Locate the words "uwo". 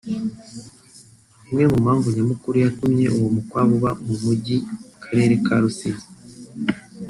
3.17-3.27